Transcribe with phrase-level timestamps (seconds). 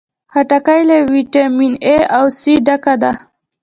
[0.31, 3.11] خټکی له ویټامین A او C ډکه ده.